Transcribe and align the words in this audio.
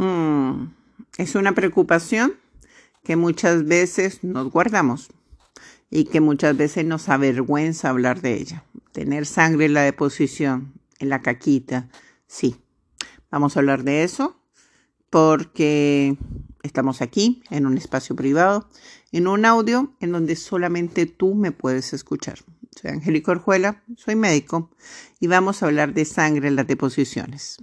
Mm, 0.00 0.72
es 1.18 1.34
una 1.34 1.54
preocupación 1.54 2.32
que 3.04 3.16
muchas 3.16 3.66
veces 3.66 4.24
nos 4.24 4.50
guardamos 4.50 5.10
y 5.90 6.04
que 6.04 6.22
muchas 6.22 6.56
veces 6.56 6.86
nos 6.86 7.10
avergüenza 7.10 7.90
hablar 7.90 8.22
de 8.22 8.32
ella. 8.32 8.64
Tener 8.92 9.26
sangre 9.26 9.66
en 9.66 9.74
la 9.74 9.82
deposición, 9.82 10.72
en 11.00 11.10
la 11.10 11.20
caquita, 11.20 11.90
sí. 12.26 12.56
Vamos 13.30 13.54
a 13.54 13.60
hablar 13.60 13.84
de 13.84 14.02
eso 14.02 14.40
porque 15.10 16.16
estamos 16.62 17.02
aquí 17.02 17.42
en 17.50 17.66
un 17.66 17.76
espacio 17.76 18.16
privado, 18.16 18.70
en 19.12 19.26
un 19.26 19.44
audio 19.44 19.94
en 20.00 20.12
donde 20.12 20.34
solamente 20.34 21.04
tú 21.04 21.34
me 21.34 21.52
puedes 21.52 21.92
escuchar. 21.92 22.38
Soy 22.80 22.92
Angélica 22.92 23.32
Orjuela, 23.32 23.82
soy 23.98 24.16
médico 24.16 24.70
y 25.20 25.26
vamos 25.26 25.62
a 25.62 25.66
hablar 25.66 25.92
de 25.92 26.06
sangre 26.06 26.48
en 26.48 26.56
las 26.56 26.66
deposiciones. 26.66 27.58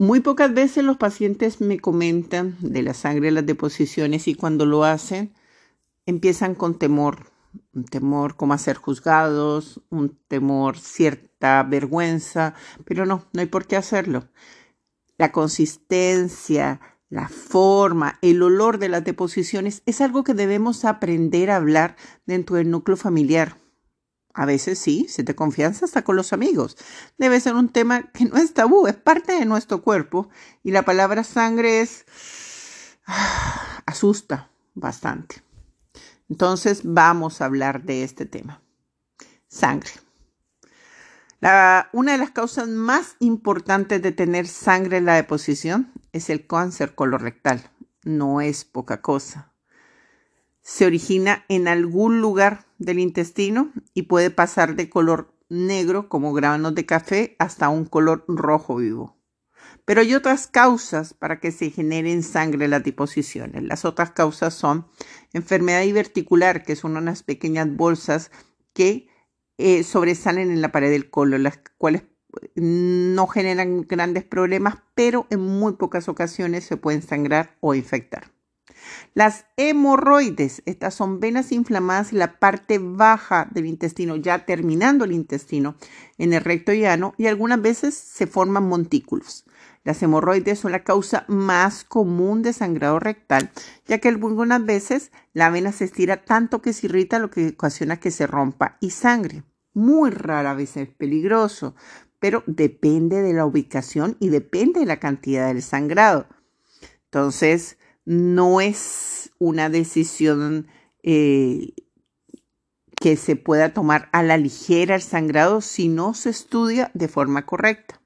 Muy 0.00 0.20
pocas 0.20 0.54
veces 0.54 0.84
los 0.84 0.96
pacientes 0.96 1.60
me 1.60 1.80
comentan 1.80 2.56
de 2.60 2.82
la 2.82 2.94
sangre 2.94 3.32
las 3.32 3.44
deposiciones 3.44 4.28
y 4.28 4.36
cuando 4.36 4.64
lo 4.64 4.84
hacen 4.84 5.34
empiezan 6.06 6.54
con 6.54 6.78
temor, 6.78 7.32
un 7.74 7.84
temor 7.84 8.36
como 8.36 8.54
a 8.54 8.58
ser 8.58 8.76
juzgados, 8.76 9.82
un 9.90 10.16
temor, 10.28 10.78
cierta 10.78 11.64
vergüenza, 11.64 12.54
pero 12.84 13.06
no, 13.06 13.24
no 13.32 13.40
hay 13.40 13.46
por 13.46 13.66
qué 13.66 13.74
hacerlo. 13.74 14.28
La 15.16 15.32
consistencia, 15.32 16.80
la 17.10 17.28
forma, 17.28 18.20
el 18.22 18.40
olor 18.40 18.78
de 18.78 18.90
las 18.90 19.02
deposiciones 19.02 19.82
es 19.84 20.00
algo 20.00 20.22
que 20.22 20.34
debemos 20.34 20.84
aprender 20.84 21.50
a 21.50 21.56
hablar 21.56 21.96
dentro 22.24 22.54
del 22.54 22.70
núcleo 22.70 22.96
familiar. 22.96 23.56
A 24.38 24.46
veces 24.46 24.78
sí, 24.78 25.06
si 25.08 25.24
te 25.24 25.34
confianza 25.34 25.84
hasta 25.84 26.02
con 26.02 26.14
los 26.14 26.32
amigos. 26.32 26.76
Debe 27.18 27.40
ser 27.40 27.54
un 27.54 27.70
tema 27.70 28.10
que 28.12 28.24
no 28.24 28.36
es 28.36 28.54
tabú, 28.54 28.86
es 28.86 28.94
parte 28.94 29.32
de 29.32 29.44
nuestro 29.44 29.82
cuerpo 29.82 30.28
y 30.62 30.70
la 30.70 30.84
palabra 30.84 31.24
sangre 31.24 31.80
es 31.80 32.04
asusta 33.86 34.50
bastante. 34.74 35.42
Entonces 36.28 36.82
vamos 36.84 37.40
a 37.40 37.46
hablar 37.46 37.82
de 37.82 38.04
este 38.04 38.26
tema. 38.26 38.62
Sangre 39.48 39.90
una 41.92 42.12
de 42.12 42.18
las 42.18 42.30
causas 42.30 42.68
más 42.68 43.16
importantes 43.20 44.02
de 44.02 44.12
tener 44.12 44.46
sangre 44.46 44.98
en 44.98 45.04
la 45.04 45.14
deposición 45.14 45.92
es 46.12 46.30
el 46.30 46.46
cáncer 46.46 46.94
colorectal. 46.94 47.70
No 48.04 48.40
es 48.40 48.64
poca 48.64 49.00
cosa. 49.00 49.52
Se 50.70 50.84
origina 50.84 51.46
en 51.48 51.66
algún 51.66 52.20
lugar 52.20 52.66
del 52.76 52.98
intestino 52.98 53.72
y 53.94 54.02
puede 54.02 54.30
pasar 54.30 54.76
de 54.76 54.90
color 54.90 55.32
negro 55.48 56.10
como 56.10 56.34
granos 56.34 56.74
de 56.74 56.84
café 56.84 57.36
hasta 57.38 57.70
un 57.70 57.86
color 57.86 58.26
rojo 58.28 58.76
vivo. 58.76 59.16
Pero 59.86 60.02
hay 60.02 60.14
otras 60.14 60.46
causas 60.46 61.14
para 61.14 61.40
que 61.40 61.52
se 61.52 61.70
generen 61.70 62.22
sangre 62.22 62.68
las 62.68 62.84
deposiciones. 62.84 63.62
Las 63.62 63.86
otras 63.86 64.10
causas 64.10 64.52
son 64.52 64.86
enfermedad 65.32 65.80
diverticular, 65.80 66.62
que 66.62 66.76
son 66.76 66.98
unas 66.98 67.22
pequeñas 67.22 67.74
bolsas 67.74 68.30
que 68.74 69.08
eh, 69.56 69.82
sobresalen 69.84 70.50
en 70.50 70.60
la 70.60 70.70
pared 70.70 70.90
del 70.90 71.08
colon, 71.08 71.44
las 71.44 71.60
cuales 71.78 72.02
no 72.56 73.26
generan 73.26 73.86
grandes 73.88 74.24
problemas, 74.24 74.76
pero 74.94 75.26
en 75.30 75.40
muy 75.40 75.76
pocas 75.76 76.10
ocasiones 76.10 76.64
se 76.64 76.76
pueden 76.76 77.00
sangrar 77.00 77.56
o 77.60 77.74
infectar. 77.74 78.37
Las 79.14 79.46
hemorroides, 79.56 80.62
estas 80.66 80.94
son 80.94 81.20
venas 81.20 81.52
inflamadas 81.52 82.12
en 82.12 82.18
la 82.18 82.38
parte 82.38 82.78
baja 82.78 83.48
del 83.50 83.66
intestino, 83.66 84.16
ya 84.16 84.44
terminando 84.46 85.04
el 85.04 85.12
intestino, 85.12 85.76
en 86.18 86.32
el 86.32 86.44
recto 86.44 86.72
llano, 86.72 87.14
y 87.16 87.26
algunas 87.26 87.60
veces 87.60 87.94
se 87.94 88.26
forman 88.26 88.68
montículos. 88.68 89.44
Las 89.84 90.02
hemorroides 90.02 90.58
son 90.58 90.72
la 90.72 90.84
causa 90.84 91.24
más 91.28 91.84
común 91.84 92.42
de 92.42 92.52
sangrado 92.52 92.98
rectal, 92.98 93.50
ya 93.86 93.98
que 93.98 94.08
algunas 94.08 94.64
veces 94.64 95.12
la 95.32 95.50
vena 95.50 95.72
se 95.72 95.84
estira 95.84 96.24
tanto 96.24 96.60
que 96.60 96.72
se 96.72 96.86
irrita, 96.86 97.18
lo 97.18 97.30
que 97.30 97.48
ocasiona 97.48 97.98
que 97.98 98.10
se 98.10 98.26
rompa 98.26 98.76
y 98.80 98.90
sangre. 98.90 99.44
Muy 99.72 100.10
rara 100.10 100.54
vez 100.54 100.76
es 100.76 100.88
peligroso, 100.88 101.74
pero 102.18 102.42
depende 102.46 103.22
de 103.22 103.32
la 103.32 103.46
ubicación 103.46 104.16
y 104.20 104.28
depende 104.28 104.80
de 104.80 104.86
la 104.86 105.00
cantidad 105.00 105.46
del 105.46 105.62
sangrado. 105.62 106.26
Entonces, 107.04 107.78
no 108.08 108.62
es 108.62 109.32
una 109.38 109.68
decisión 109.68 110.66
eh, 111.02 111.74
que 112.96 113.16
se 113.18 113.36
pueda 113.36 113.74
tomar 113.74 114.08
a 114.12 114.22
la 114.22 114.38
ligera 114.38 114.94
el 114.94 115.02
sangrado 115.02 115.60
si 115.60 115.88
no 115.88 116.14
se 116.14 116.30
estudia 116.30 116.90
de 116.94 117.06
forma 117.06 117.44
correcta. 117.44 118.00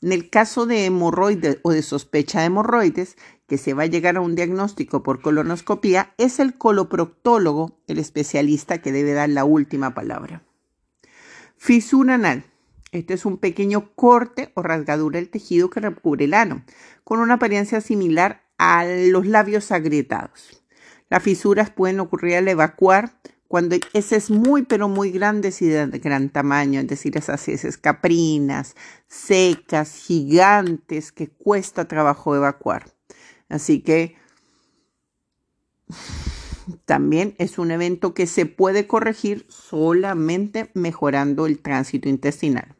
En 0.00 0.12
el 0.12 0.30
caso 0.30 0.64
de 0.64 0.86
hemorroides 0.86 1.58
o 1.60 1.70
de 1.70 1.82
sospecha 1.82 2.40
de 2.40 2.46
hemorroides, 2.46 3.18
que 3.46 3.58
se 3.58 3.74
va 3.74 3.82
a 3.82 3.86
llegar 3.86 4.16
a 4.16 4.22
un 4.22 4.36
diagnóstico 4.36 5.02
por 5.02 5.20
colonoscopía, 5.20 6.14
es 6.16 6.40
el 6.40 6.56
coloproctólogo 6.56 7.78
el 7.88 7.98
especialista 7.98 8.80
que 8.80 8.90
debe 8.90 9.12
dar 9.12 9.28
la 9.28 9.44
última 9.44 9.92
palabra. 9.92 10.42
Fisura 11.58 12.14
anal. 12.14 12.44
Este 12.90 13.12
es 13.12 13.26
un 13.26 13.36
pequeño 13.36 13.94
corte 13.94 14.50
o 14.54 14.62
rasgadura 14.62 15.18
del 15.18 15.28
tejido 15.28 15.68
que 15.68 15.80
recubre 15.80 16.24
el 16.24 16.32
ano, 16.32 16.64
con 17.04 17.20
una 17.20 17.34
apariencia 17.34 17.82
similar 17.82 18.42
a 18.64 18.84
los 18.84 19.26
labios 19.26 19.72
agrietados. 19.72 20.62
Las 21.10 21.24
fisuras 21.24 21.70
pueden 21.70 21.98
ocurrir 21.98 22.36
al 22.36 22.46
evacuar 22.46 23.18
cuando 23.48 23.76
ese 23.92 24.14
es 24.14 24.30
muy 24.30 24.62
pero 24.62 24.88
muy 24.88 25.10
grande 25.10 25.52
y 25.60 25.66
de 25.66 25.86
gran 25.98 26.30
tamaño, 26.30 26.78
es 26.78 26.86
decir, 26.86 27.18
esas 27.18 27.48
heces 27.48 27.76
caprinas, 27.76 28.76
secas, 29.08 29.96
gigantes, 29.96 31.10
que 31.10 31.28
cuesta 31.28 31.88
trabajo 31.88 32.36
evacuar. 32.36 32.84
Así 33.48 33.80
que 33.80 34.16
también 36.84 37.34
es 37.38 37.58
un 37.58 37.72
evento 37.72 38.14
que 38.14 38.28
se 38.28 38.46
puede 38.46 38.86
corregir 38.86 39.44
solamente 39.48 40.70
mejorando 40.74 41.46
el 41.46 41.58
tránsito 41.58 42.08
intestinal. 42.08 42.76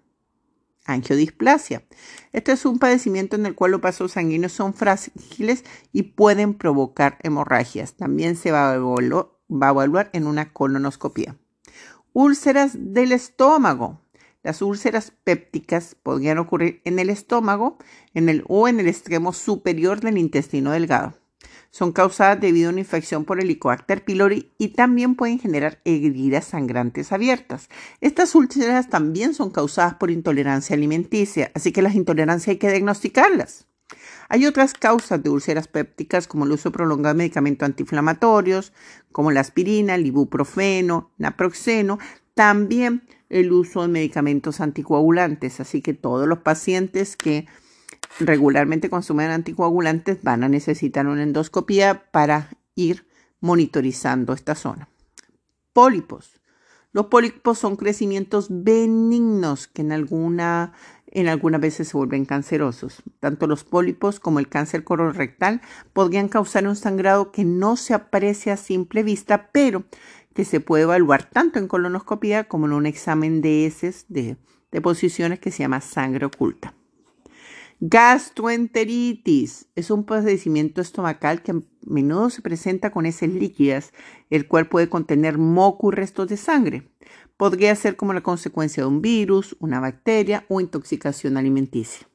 Angiodisplasia. 0.92 1.84
Este 2.32 2.52
es 2.52 2.64
un 2.64 2.78
padecimiento 2.78 3.36
en 3.36 3.46
el 3.46 3.54
cual 3.54 3.72
los 3.72 3.80
vasos 3.80 4.12
sanguíneos 4.12 4.52
son 4.52 4.74
frágiles 4.74 5.64
y 5.92 6.02
pueden 6.02 6.54
provocar 6.54 7.18
hemorragias. 7.22 7.94
También 7.94 8.36
se 8.36 8.52
va 8.52 8.72
a, 8.72 8.74
evaluar, 8.74 10.10
en 10.12 10.26
una 10.26 10.52
colonoscopia. 10.52 11.36
Úlceras 12.12 12.72
del 12.74 13.12
estómago. 13.12 14.00
Las 14.42 14.60
úlceras 14.60 15.12
pépticas 15.24 15.94
podrían 16.02 16.38
ocurrir 16.38 16.80
en 16.84 16.98
el 16.98 17.10
estómago 17.10 17.78
o 18.48 18.68
en 18.68 18.80
el 18.80 18.88
extremo 18.88 19.32
superior 19.32 20.00
del 20.00 20.18
intestino 20.18 20.72
delgado. 20.72 21.21
Son 21.72 21.92
causadas 21.92 22.38
debido 22.38 22.68
a 22.68 22.72
una 22.72 22.80
infección 22.80 23.24
por 23.24 23.40
Helicobacter 23.40 24.04
pylori 24.04 24.52
y 24.58 24.68
también 24.68 25.14
pueden 25.14 25.38
generar 25.38 25.80
heridas 25.86 26.44
sangrantes 26.44 27.12
abiertas. 27.12 27.70
Estas 28.02 28.34
úlceras 28.34 28.90
también 28.90 29.32
son 29.32 29.50
causadas 29.50 29.94
por 29.94 30.10
intolerancia 30.10 30.76
alimenticia, 30.76 31.50
así 31.54 31.72
que 31.72 31.80
las 31.80 31.94
intolerancias 31.94 32.48
hay 32.48 32.58
que 32.58 32.70
diagnosticarlas. 32.70 33.66
Hay 34.28 34.44
otras 34.44 34.74
causas 34.74 35.22
de 35.22 35.30
úlceras 35.30 35.66
pépticas 35.66 36.28
como 36.28 36.44
el 36.44 36.52
uso 36.52 36.72
prolongado 36.72 37.14
de 37.14 37.18
medicamentos 37.18 37.64
antiinflamatorios, 37.64 38.74
como 39.10 39.30
la 39.30 39.40
aspirina, 39.40 39.94
el 39.94 40.04
ibuprofeno, 40.04 41.10
naproxeno, 41.16 41.98
también 42.34 43.02
el 43.30 43.50
uso 43.50 43.80
de 43.80 43.88
medicamentos 43.88 44.60
anticoagulantes, 44.60 45.58
así 45.60 45.80
que 45.80 45.94
todos 45.94 46.28
los 46.28 46.40
pacientes 46.40 47.16
que 47.16 47.46
regularmente 48.20 48.90
consumen 48.90 49.30
anticoagulantes 49.30 50.22
van 50.22 50.44
a 50.44 50.48
necesitar 50.48 51.06
una 51.06 51.22
endoscopía 51.22 52.10
para 52.10 52.50
ir 52.74 53.06
monitorizando 53.40 54.32
esta 54.32 54.54
zona. 54.54 54.88
Pólipos. 55.72 56.40
Los 56.92 57.06
pólipos 57.06 57.58
son 57.58 57.76
crecimientos 57.76 58.48
benignos 58.50 59.66
que 59.66 59.82
en 59.82 59.92
alguna 59.92 60.72
en 61.14 61.28
algunas 61.28 61.60
veces 61.60 61.88
se 61.88 61.96
vuelven 61.96 62.24
cancerosos. 62.24 63.02
Tanto 63.20 63.46
los 63.46 63.64
pólipos 63.64 64.18
como 64.18 64.38
el 64.38 64.48
cáncer 64.48 64.82
colorectal 64.82 65.60
podrían 65.92 66.28
causar 66.28 66.66
un 66.66 66.74
sangrado 66.74 67.32
que 67.32 67.44
no 67.44 67.76
se 67.76 67.92
aprecia 67.92 68.54
a 68.54 68.56
simple 68.56 69.02
vista, 69.02 69.50
pero 69.52 69.84
que 70.34 70.46
se 70.46 70.60
puede 70.60 70.84
evaluar 70.84 71.24
tanto 71.24 71.58
en 71.58 71.68
colonoscopia 71.68 72.44
como 72.44 72.64
en 72.64 72.72
un 72.72 72.86
examen 72.86 73.42
de 73.42 73.66
heces 73.66 74.06
de, 74.08 74.38
de 74.70 74.80
posiciones 74.80 75.38
que 75.38 75.50
se 75.50 75.58
llama 75.58 75.82
sangre 75.82 76.24
oculta. 76.24 76.74
Gastroenteritis 77.84 79.66
es 79.74 79.90
un 79.90 80.04
padecimiento 80.04 80.80
estomacal 80.80 81.42
que 81.42 81.50
a 81.50 81.60
menudo 81.84 82.30
se 82.30 82.40
presenta 82.40 82.92
con 82.92 83.06
heces 83.06 83.34
líquidas, 83.34 83.92
el 84.30 84.46
cual 84.46 84.68
puede 84.68 84.88
contener 84.88 85.36
moco 85.36 85.90
y 85.90 85.96
restos 85.96 86.28
de 86.28 86.36
sangre. 86.36 86.88
Podría 87.36 87.74
ser 87.74 87.96
como 87.96 88.12
la 88.12 88.20
consecuencia 88.20 88.84
de 88.84 88.88
un 88.88 89.02
virus, 89.02 89.56
una 89.58 89.80
bacteria 89.80 90.46
o 90.48 90.60
intoxicación 90.60 91.36
alimenticia. 91.36 92.06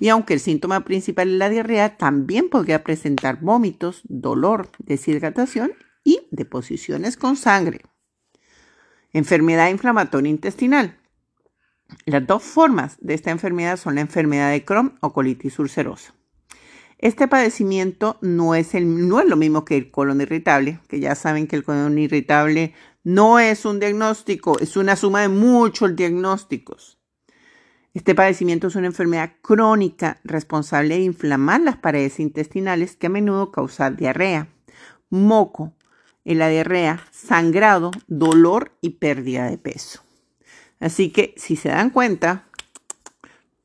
Y 0.00 0.08
aunque 0.08 0.34
el 0.34 0.40
síntoma 0.40 0.84
principal 0.84 1.28
es 1.28 1.38
la 1.38 1.48
diarrea, 1.48 1.96
también 1.96 2.48
podría 2.48 2.82
presentar 2.82 3.40
vómitos, 3.40 4.00
dolor, 4.08 4.70
deshidratación 4.78 5.74
y 6.02 6.26
deposiciones 6.32 7.16
con 7.16 7.36
sangre. 7.36 7.82
Enfermedad 9.12 9.70
inflamatoria 9.70 10.30
intestinal. 10.30 10.98
Las 12.06 12.26
dos 12.26 12.42
formas 12.42 12.96
de 13.00 13.14
esta 13.14 13.30
enfermedad 13.30 13.76
son 13.76 13.94
la 13.94 14.00
enfermedad 14.00 14.50
de 14.50 14.64
Crohn 14.64 14.98
o 15.00 15.12
colitis 15.12 15.58
ulcerosa. 15.58 16.14
Este 16.98 17.28
padecimiento 17.28 18.18
no 18.22 18.54
es, 18.54 18.74
el, 18.74 19.08
no 19.08 19.20
es 19.20 19.28
lo 19.28 19.36
mismo 19.36 19.64
que 19.64 19.76
el 19.76 19.90
colon 19.90 20.20
irritable, 20.20 20.80
que 20.88 21.00
ya 21.00 21.14
saben 21.14 21.46
que 21.46 21.56
el 21.56 21.64
colon 21.64 21.98
irritable 21.98 22.72
no 23.02 23.38
es 23.38 23.64
un 23.64 23.80
diagnóstico, 23.80 24.58
es 24.58 24.76
una 24.76 24.96
suma 24.96 25.20
de 25.20 25.28
muchos 25.28 25.94
diagnósticos. 25.94 26.98
Este 27.92 28.14
padecimiento 28.14 28.68
es 28.68 28.76
una 28.76 28.86
enfermedad 28.86 29.34
crónica 29.42 30.18
responsable 30.24 30.96
de 30.96 31.02
inflamar 31.02 31.60
las 31.60 31.76
paredes 31.76 32.18
intestinales 32.18 32.96
que 32.96 33.06
a 33.06 33.10
menudo 33.10 33.52
causa 33.52 33.90
diarrea, 33.90 34.48
moco, 35.10 35.74
en 36.24 36.38
la 36.38 36.48
diarrea, 36.48 37.04
sangrado, 37.12 37.90
dolor 38.06 38.72
y 38.80 38.90
pérdida 38.90 39.48
de 39.48 39.58
peso. 39.58 40.00
Así 40.84 41.08
que 41.08 41.32
si 41.38 41.56
se 41.56 41.70
dan 41.70 41.88
cuenta, 41.88 42.46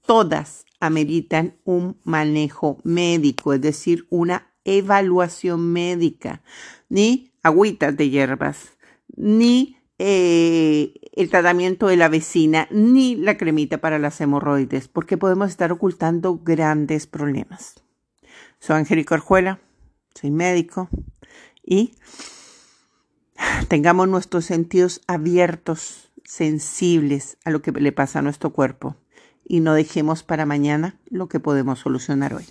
todas 0.05 0.65
ameritan 0.79 1.57
un 1.65 1.97
manejo 2.05 2.77
médico, 2.85 3.51
es 3.51 3.59
decir, 3.59 4.07
una 4.09 4.53
evaluación 4.63 5.73
médica, 5.73 6.41
ni 6.87 7.33
agüitas 7.43 7.97
de 7.97 8.09
hierbas, 8.09 8.77
ni 9.17 9.75
eh, 9.97 10.93
el 11.11 11.29
tratamiento 11.29 11.87
de 11.87 11.97
la 11.97 12.07
vecina, 12.07 12.69
ni 12.71 13.17
la 13.17 13.35
cremita 13.35 13.79
para 13.79 13.99
las 13.99 14.21
hemorroides, 14.21 14.87
porque 14.87 15.17
podemos 15.17 15.49
estar 15.49 15.73
ocultando 15.73 16.39
grandes 16.41 17.05
problemas. 17.05 17.83
Soy 18.61 18.77
Angélica 18.77 19.15
Orjuela, 19.15 19.59
soy 20.15 20.31
médico 20.31 20.87
y 21.65 21.95
tengamos 23.67 24.07
nuestros 24.07 24.45
sentidos 24.45 25.01
abiertos, 25.05 26.08
sensibles 26.29 27.39
a 27.43 27.49
lo 27.49 27.63
que 27.63 27.71
le 27.71 27.91
pasa 27.91 28.19
a 28.19 28.21
nuestro 28.21 28.53
cuerpo 28.53 28.95
y 29.43 29.61
no 29.61 29.73
dejemos 29.73 30.21
para 30.21 30.45
mañana 30.45 30.99
lo 31.09 31.27
que 31.27 31.39
podemos 31.39 31.79
solucionar 31.79 32.35
hoy. 32.35 32.45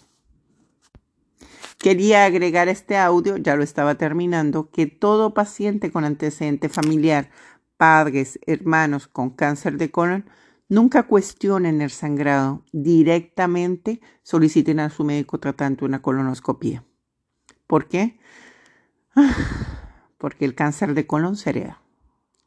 Quería 1.78 2.25
agregar 2.25 2.69
este 2.69 2.96
audio, 2.96 3.36
ya 3.36 3.54
lo 3.54 3.62
estaba 3.62 3.94
terminando, 3.94 4.69
que 4.70 4.86
todo 4.86 5.32
paciente 5.32 5.92
con 5.92 6.04
antecedente 6.04 6.69
familiar, 6.69 7.30
padres, 7.76 8.40
hermanos 8.48 9.06
con 9.06 9.30
cáncer 9.30 9.78
de 9.78 9.92
colon, 9.92 10.28
nunca 10.69 11.04
cuestionen 11.04 11.80
el 11.80 11.90
sangrado, 11.90 12.64
directamente 12.72 14.00
soliciten 14.25 14.80
a 14.80 14.90
su 14.90 15.04
médico 15.04 15.38
tratante 15.38 15.84
una 15.84 16.02
colonoscopia. 16.02 16.84
¿Por 17.69 17.86
qué? 17.86 18.19
Porque 20.19 20.44
el 20.44 20.56
cáncer 20.56 20.94
de 20.94 21.06
colon 21.06 21.36
se 21.36 21.50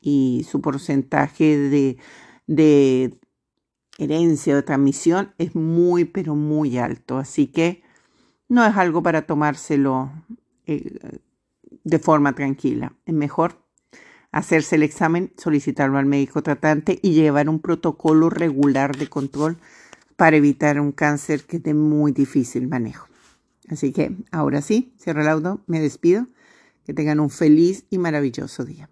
y 0.02 0.46
su 0.50 0.60
porcentaje 0.62 1.58
de, 1.58 1.98
de 2.48 3.18
herencia 3.98 4.58
o 4.58 4.64
transmisión 4.64 5.34
es 5.38 5.56
muy, 5.56 6.06
pero 6.06 6.36
muy 6.36 6.78
alto. 6.78 7.18
Así 7.18 7.48
que 7.48 7.84
no 8.50 8.66
es 8.66 8.76
algo 8.76 9.04
para 9.04 9.22
tomárselo 9.22 10.12
eh, 10.66 11.00
de 11.84 12.00
forma 12.00 12.34
tranquila. 12.34 12.94
Es 13.06 13.14
mejor 13.14 13.62
hacerse 14.32 14.76
el 14.76 14.84
examen, 14.84 15.32
solicitarlo 15.38 15.98
al 15.98 16.06
médico 16.06 16.42
tratante 16.42 17.00
y 17.02 17.14
llevar 17.14 17.48
un 17.48 17.60
protocolo 17.60 18.30
regular 18.30 18.98
de 18.98 19.08
control 19.08 19.58
para 20.16 20.38
evitar 20.38 20.80
un 20.80 20.92
cáncer 20.92 21.44
que 21.44 21.62
es 21.64 21.76
muy 21.76 22.12
difícil 22.12 22.68
manejo. 22.68 23.08
Así 23.70 23.92
que 23.92 24.16
ahora 24.32 24.62
sí, 24.62 24.94
cierro 25.00 25.22
el 25.22 25.28
audio, 25.28 25.62
me 25.68 25.80
despido. 25.80 26.28
Que 26.86 26.94
tengan 26.94 27.20
un 27.20 27.30
feliz 27.30 27.86
y 27.92 28.00
maravilloso 28.00 28.66
día. 28.66 28.90